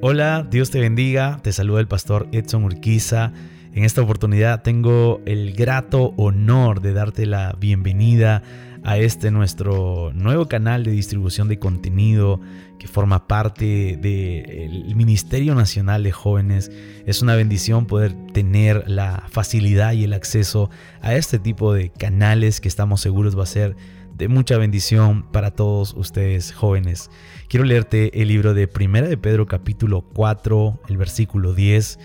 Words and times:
Hola, 0.00 0.46
Dios 0.50 0.70
te 0.70 0.80
bendiga. 0.80 1.40
Te 1.42 1.52
saluda 1.52 1.80
el 1.80 1.88
pastor 1.88 2.28
Edson 2.32 2.64
Urquiza. 2.64 3.32
En 3.72 3.84
esta 3.84 4.02
oportunidad 4.02 4.62
tengo 4.62 5.22
el 5.24 5.54
grato 5.54 6.12
honor 6.16 6.82
de 6.82 6.92
darte 6.92 7.24
la 7.24 7.56
bienvenida 7.58 8.42
a 8.84 8.98
este 8.98 9.30
nuestro 9.30 10.12
nuevo 10.12 10.46
canal 10.46 10.84
de 10.84 10.90
distribución 10.90 11.48
de 11.48 11.58
contenido 11.58 12.40
que 12.78 12.86
forma 12.86 13.26
parte 13.26 13.96
del 13.96 14.94
Ministerio 14.94 15.54
Nacional 15.54 16.02
de 16.02 16.12
Jóvenes. 16.12 16.70
Es 17.06 17.22
una 17.22 17.34
bendición 17.34 17.86
poder 17.86 18.14
tener 18.34 18.84
la 18.86 19.24
facilidad 19.30 19.94
y 19.94 20.04
el 20.04 20.12
acceso 20.12 20.68
a 21.00 21.14
este 21.14 21.38
tipo 21.38 21.72
de 21.72 21.88
canales 21.88 22.60
que 22.60 22.68
estamos 22.68 23.00
seguros 23.00 23.38
va 23.38 23.44
a 23.44 23.46
ser 23.46 23.74
de 24.14 24.28
mucha 24.28 24.56
bendición 24.58 25.24
para 25.32 25.50
todos 25.50 25.94
ustedes 25.94 26.52
jóvenes. 26.52 27.10
Quiero 27.48 27.64
leerte 27.64 28.20
el 28.22 28.28
libro 28.28 28.54
de 28.54 28.68
Primera 28.68 29.08
de 29.08 29.16
Pedro 29.16 29.46
capítulo 29.46 30.02
4, 30.02 30.80
el 30.88 30.96
versículo 30.96 31.52
10 31.52 31.98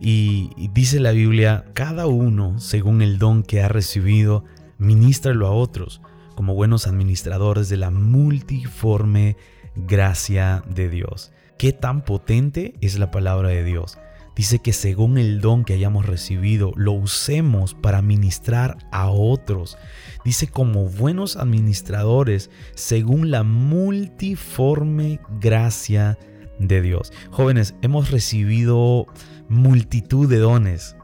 y, 0.00 0.50
dice 0.72 1.00
la 1.00 1.12
Biblia, 1.12 1.64
cada 1.72 2.06
uno 2.06 2.58
según 2.60 3.02
el 3.02 3.18
don 3.18 3.42
que 3.42 3.62
ha 3.62 3.68
recibido, 3.68 4.44
ministralo 4.78 5.46
a 5.46 5.52
otros 5.52 6.00
como 6.34 6.54
buenos 6.54 6.86
administradores 6.86 7.68
de 7.68 7.78
la 7.78 7.90
multiforme 7.90 9.36
gracia 9.74 10.62
de 10.68 10.88
Dios. 10.88 11.32
¿Qué 11.58 11.72
tan 11.72 12.04
potente 12.04 12.74
es 12.82 12.98
la 12.98 13.10
palabra 13.10 13.48
de 13.48 13.64
Dios? 13.64 13.98
Dice 14.36 14.58
que 14.58 14.74
según 14.74 15.16
el 15.16 15.40
don 15.40 15.64
que 15.64 15.72
hayamos 15.72 16.04
recibido, 16.04 16.72
lo 16.76 16.92
usemos 16.92 17.72
para 17.72 18.02
ministrar 18.02 18.76
a 18.92 19.08
otros. 19.08 19.78
Dice 20.26 20.46
como 20.46 20.84
buenos 20.84 21.36
administradores, 21.36 22.50
según 22.74 23.30
la 23.30 23.44
multiforme 23.44 25.20
gracia 25.40 26.18
de 26.58 26.82
Dios. 26.82 27.14
Jóvenes, 27.30 27.74
hemos 27.80 28.10
recibido 28.10 29.06
multitud 29.48 30.28
de 30.28 30.38
dones. 30.38 30.96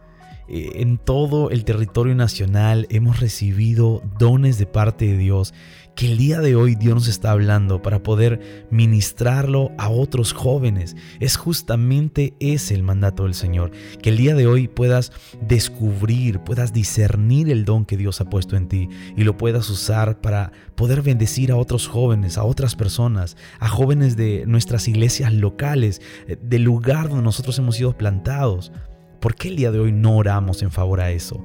Eh, 0.48 0.82
en 0.82 0.98
todo 0.98 1.50
el 1.50 1.64
territorio 1.64 2.14
nacional 2.14 2.86
hemos 2.90 3.20
recibido 3.20 4.02
dones 4.18 4.58
de 4.58 4.66
parte 4.66 5.06
de 5.06 5.16
Dios 5.16 5.54
que 5.94 6.06
el 6.06 6.16
día 6.16 6.40
de 6.40 6.56
hoy 6.56 6.74
Dios 6.74 6.94
nos 6.94 7.08
está 7.08 7.32
hablando 7.32 7.82
para 7.82 8.02
poder 8.02 8.66
ministrarlo 8.70 9.72
a 9.78 9.90
otros 9.90 10.32
jóvenes. 10.32 10.96
Es 11.20 11.36
justamente 11.36 12.34
ese 12.40 12.74
el 12.74 12.82
mandato 12.82 13.24
del 13.24 13.34
Señor, 13.34 13.72
que 14.02 14.10
el 14.10 14.16
día 14.16 14.34
de 14.34 14.46
hoy 14.46 14.68
puedas 14.68 15.12
descubrir, 15.40 16.40
puedas 16.40 16.72
discernir 16.72 17.50
el 17.50 17.64
don 17.64 17.84
que 17.84 17.96
Dios 17.96 18.20
ha 18.20 18.30
puesto 18.30 18.56
en 18.56 18.68
ti 18.68 18.88
y 19.16 19.24
lo 19.24 19.36
puedas 19.36 19.68
usar 19.68 20.20
para 20.20 20.52
poder 20.74 21.02
bendecir 21.02 21.52
a 21.52 21.56
otros 21.56 21.86
jóvenes, 21.88 22.38
a 22.38 22.44
otras 22.44 22.74
personas, 22.74 23.36
a 23.60 23.68
jóvenes 23.68 24.16
de 24.16 24.44
nuestras 24.46 24.88
iglesias 24.88 25.32
locales, 25.32 26.00
eh, 26.26 26.36
del 26.42 26.62
lugar 26.62 27.08
donde 27.08 27.24
nosotros 27.24 27.58
hemos 27.58 27.76
sido 27.76 27.96
plantados. 27.96 28.72
¿Por 29.20 29.34
qué 29.34 29.48
el 29.48 29.56
día 29.56 29.70
de 29.70 29.78
hoy 29.78 29.92
no 29.92 30.16
oramos 30.16 30.62
en 30.62 30.70
favor 30.70 31.00
a 31.00 31.10
eso? 31.10 31.44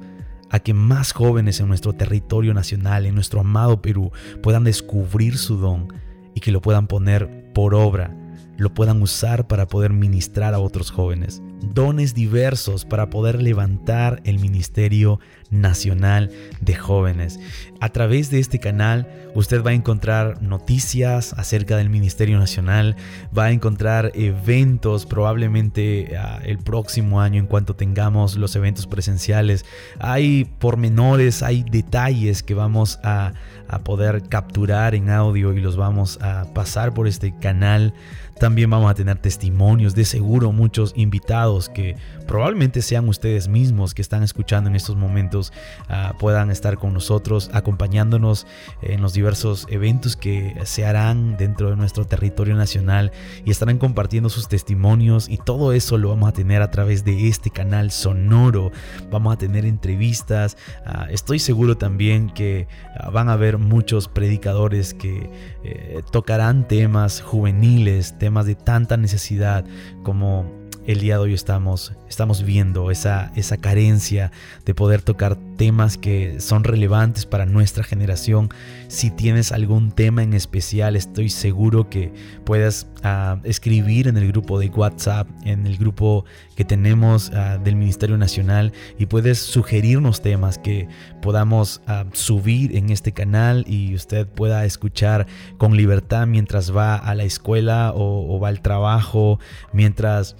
A 0.50 0.60
que 0.60 0.74
más 0.74 1.12
jóvenes 1.12 1.60
en 1.60 1.68
nuestro 1.68 1.92
territorio 1.92 2.54
nacional, 2.54 3.06
en 3.06 3.14
nuestro 3.14 3.40
amado 3.40 3.82
Perú, 3.82 4.12
puedan 4.42 4.64
descubrir 4.64 5.36
su 5.36 5.56
don 5.56 5.88
y 6.34 6.40
que 6.40 6.52
lo 6.52 6.60
puedan 6.60 6.86
poner 6.86 7.52
por 7.52 7.74
obra, 7.74 8.14
lo 8.56 8.72
puedan 8.74 9.02
usar 9.02 9.46
para 9.46 9.66
poder 9.66 9.92
ministrar 9.92 10.54
a 10.54 10.58
otros 10.58 10.90
jóvenes. 10.90 11.42
Dones 11.60 12.14
diversos 12.14 12.84
para 12.84 13.10
poder 13.10 13.42
levantar 13.42 14.20
el 14.24 14.38
ministerio 14.38 15.20
nacional 15.50 16.30
de 16.60 16.74
jóvenes. 16.74 17.40
A 17.80 17.88
través 17.90 18.30
de 18.30 18.38
este 18.38 18.58
canal 18.58 19.08
usted 19.34 19.64
va 19.64 19.70
a 19.70 19.74
encontrar 19.74 20.42
noticias 20.42 21.32
acerca 21.34 21.76
del 21.76 21.90
Ministerio 21.90 22.38
Nacional, 22.38 22.96
va 23.36 23.46
a 23.46 23.52
encontrar 23.52 24.12
eventos 24.14 25.06
probablemente 25.06 26.16
ah, 26.16 26.40
el 26.44 26.58
próximo 26.58 27.20
año 27.20 27.38
en 27.40 27.46
cuanto 27.46 27.76
tengamos 27.76 28.36
los 28.36 28.54
eventos 28.56 28.86
presenciales. 28.86 29.64
Hay 30.00 30.44
pormenores, 30.58 31.42
hay 31.42 31.64
detalles 31.64 32.42
que 32.42 32.54
vamos 32.54 32.98
a, 33.02 33.32
a 33.68 33.78
poder 33.80 34.22
capturar 34.28 34.94
en 34.94 35.10
audio 35.10 35.52
y 35.52 35.60
los 35.60 35.76
vamos 35.76 36.18
a 36.20 36.46
pasar 36.54 36.94
por 36.94 37.06
este 37.06 37.34
canal. 37.38 37.94
También 38.38 38.70
vamos 38.70 38.90
a 38.90 38.94
tener 38.94 39.18
testimonios, 39.18 39.96
de 39.96 40.04
seguro 40.04 40.52
muchos 40.52 40.92
invitados 40.94 41.47
que 41.74 41.96
probablemente 42.26 42.82
sean 42.82 43.08
ustedes 43.08 43.48
mismos 43.48 43.94
que 43.94 44.02
están 44.02 44.22
escuchando 44.22 44.68
en 44.68 44.76
estos 44.76 44.96
momentos 44.96 45.52
ah, 45.88 46.14
puedan 46.18 46.50
estar 46.50 46.76
con 46.76 46.92
nosotros 46.92 47.50
acompañándonos 47.54 48.46
en 48.82 49.00
los 49.00 49.14
diversos 49.14 49.66
eventos 49.70 50.16
que 50.16 50.54
se 50.64 50.84
harán 50.84 51.36
dentro 51.38 51.70
de 51.70 51.76
nuestro 51.76 52.04
territorio 52.06 52.54
nacional 52.54 53.12
y 53.44 53.50
estarán 53.50 53.78
compartiendo 53.78 54.28
sus 54.28 54.48
testimonios 54.48 55.28
y 55.28 55.38
todo 55.38 55.72
eso 55.72 55.96
lo 55.96 56.10
vamos 56.10 56.28
a 56.28 56.32
tener 56.32 56.60
a 56.60 56.70
través 56.70 57.04
de 57.04 57.28
este 57.28 57.50
canal 57.50 57.90
sonoro. 57.90 58.70
Vamos 59.10 59.32
a 59.32 59.38
tener 59.38 59.64
entrevistas. 59.64 60.56
Ah, 60.84 61.06
estoy 61.10 61.38
seguro 61.38 61.78
también 61.78 62.28
que 62.30 62.68
ah, 62.98 63.08
van 63.10 63.30
a 63.30 63.32
haber 63.32 63.56
muchos 63.58 64.06
predicadores 64.08 64.92
que 64.92 65.30
eh, 65.64 66.02
tocarán 66.12 66.68
temas 66.68 67.22
juveniles, 67.22 68.18
temas 68.18 68.44
de 68.44 68.54
tanta 68.54 68.96
necesidad 68.96 69.64
como 70.02 70.57
el 70.88 71.00
día 71.00 71.16
de 71.16 71.20
hoy 71.20 71.34
estamos, 71.34 71.92
estamos 72.08 72.42
viendo 72.44 72.90
esa, 72.90 73.30
esa 73.36 73.58
carencia 73.58 74.32
de 74.64 74.74
poder 74.74 75.02
tocar 75.02 75.36
temas 75.58 75.98
que 75.98 76.40
son 76.40 76.64
relevantes 76.64 77.26
para 77.26 77.44
nuestra 77.44 77.84
generación. 77.84 78.48
Si 78.86 79.10
tienes 79.10 79.52
algún 79.52 79.90
tema 79.90 80.22
en 80.22 80.32
especial, 80.32 80.96
estoy 80.96 81.28
seguro 81.28 81.90
que 81.90 82.14
puedas 82.44 82.86
ah, 83.02 83.38
escribir 83.44 84.08
en 84.08 84.16
el 84.16 84.28
grupo 84.28 84.58
de 84.58 84.68
WhatsApp, 84.68 85.28
en 85.44 85.66
el 85.66 85.76
grupo 85.76 86.24
que 86.56 86.64
tenemos 86.64 87.30
ah, 87.34 87.58
del 87.58 87.76
Ministerio 87.76 88.16
Nacional 88.16 88.72
y 88.98 89.06
puedes 89.06 89.40
sugerirnos 89.40 90.22
temas 90.22 90.58
que 90.58 90.88
podamos 91.20 91.82
ah, 91.86 92.06
subir 92.12 92.76
en 92.76 92.90
este 92.90 93.12
canal 93.12 93.64
y 93.66 93.94
usted 93.94 94.26
pueda 94.28 94.64
escuchar 94.64 95.26
con 95.58 95.76
libertad 95.76 96.26
mientras 96.28 96.74
va 96.74 96.94
a 96.94 97.14
la 97.16 97.24
escuela 97.24 97.92
o, 97.94 98.34
o 98.34 98.38
va 98.38 98.48
al 98.48 98.60
trabajo, 98.60 99.40
mientras 99.72 100.36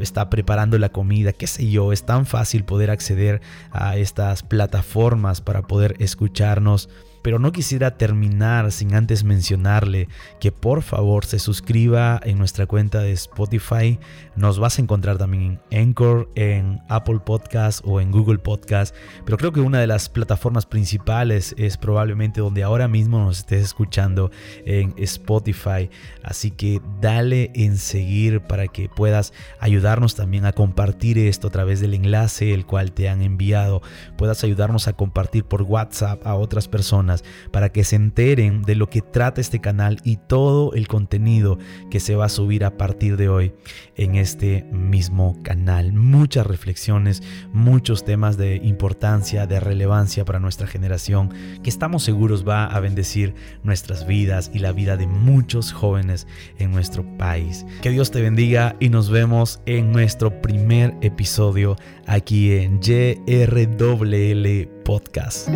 está 0.00 0.30
preparando 0.30 0.78
la 0.78 0.90
comida, 0.90 1.32
qué 1.32 1.48
sé 1.48 1.68
yo. 1.68 1.92
Es 1.92 2.04
tan 2.04 2.26
fácil 2.26 2.64
poder 2.64 2.90
acceder 2.90 3.40
a 3.72 3.96
estas 3.96 4.44
plataformas 4.52 5.40
para 5.40 5.62
poder 5.62 5.96
escucharnos 5.98 6.90
pero 7.22 7.38
no 7.38 7.52
quisiera 7.52 7.96
terminar 7.96 8.72
sin 8.72 8.94
antes 8.94 9.24
mencionarle 9.24 10.08
que 10.40 10.52
por 10.52 10.82
favor 10.82 11.24
se 11.24 11.38
suscriba 11.38 12.20
en 12.22 12.38
nuestra 12.38 12.66
cuenta 12.66 13.00
de 13.00 13.12
Spotify. 13.12 13.98
Nos 14.36 14.58
vas 14.58 14.78
a 14.78 14.82
encontrar 14.82 15.18
también 15.18 15.60
en 15.70 15.88
Anchor, 15.88 16.28
en 16.34 16.80
Apple 16.88 17.20
Podcast 17.24 17.80
o 17.84 18.00
en 18.00 18.10
Google 18.10 18.38
Podcast. 18.38 18.94
Pero 19.24 19.38
creo 19.38 19.52
que 19.52 19.60
una 19.60 19.80
de 19.80 19.86
las 19.86 20.08
plataformas 20.08 20.66
principales 20.66 21.54
es 21.58 21.76
probablemente 21.76 22.40
donde 22.40 22.62
ahora 22.62 22.88
mismo 22.88 23.18
nos 23.18 23.38
estés 23.38 23.62
escuchando 23.62 24.30
en 24.64 24.94
Spotify. 24.98 25.90
Así 26.22 26.50
que 26.50 26.80
dale 27.00 27.50
en 27.54 27.76
seguir 27.76 28.40
para 28.40 28.68
que 28.68 28.88
puedas 28.88 29.32
ayudarnos 29.60 30.14
también 30.14 30.46
a 30.46 30.52
compartir 30.52 31.18
esto 31.18 31.48
a 31.48 31.50
través 31.50 31.80
del 31.80 31.94
enlace 31.94 32.54
el 32.54 32.66
cual 32.66 32.92
te 32.92 33.08
han 33.08 33.22
enviado. 33.22 33.82
Puedas 34.16 34.44
ayudarnos 34.44 34.88
a 34.88 34.94
compartir 34.94 35.44
por 35.44 35.62
WhatsApp 35.62 36.26
a 36.26 36.34
otras 36.34 36.68
personas 36.68 37.11
para 37.50 37.70
que 37.70 37.84
se 37.84 37.96
enteren 37.96 38.62
de 38.62 38.74
lo 38.74 38.88
que 38.88 39.02
trata 39.02 39.40
este 39.40 39.60
canal 39.60 39.98
y 40.04 40.16
todo 40.16 40.72
el 40.74 40.88
contenido 40.88 41.58
que 41.90 42.00
se 42.00 42.14
va 42.14 42.26
a 42.26 42.30
subir 42.30 42.64
a 42.64 42.76
partir 42.76 43.16
de 43.16 43.28
hoy 43.28 43.52
en 43.96 44.14
este 44.14 44.64
mismo 44.72 45.38
canal. 45.42 45.92
Muchas 45.92 46.46
reflexiones, 46.46 47.22
muchos 47.52 48.04
temas 48.04 48.36
de 48.36 48.56
importancia, 48.56 49.46
de 49.46 49.60
relevancia 49.60 50.24
para 50.24 50.40
nuestra 50.40 50.66
generación, 50.66 51.30
que 51.62 51.70
estamos 51.70 52.02
seguros 52.02 52.46
va 52.48 52.66
a 52.66 52.80
bendecir 52.80 53.34
nuestras 53.62 54.06
vidas 54.06 54.50
y 54.54 54.58
la 54.60 54.72
vida 54.72 54.96
de 54.96 55.06
muchos 55.06 55.72
jóvenes 55.72 56.26
en 56.58 56.72
nuestro 56.72 57.04
país. 57.18 57.66
Que 57.82 57.90
Dios 57.90 58.10
te 58.10 58.22
bendiga 58.22 58.76
y 58.80 58.88
nos 58.88 59.10
vemos 59.10 59.60
en 59.66 59.92
nuestro 59.92 60.40
primer 60.42 60.94
episodio 61.02 61.76
aquí 62.06 62.52
en 62.52 62.80
JRWL 62.80 64.68
Podcast. 64.84 65.48